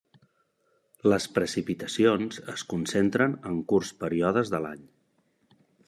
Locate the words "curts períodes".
3.73-4.55